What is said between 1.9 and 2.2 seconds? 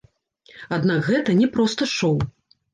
шоу.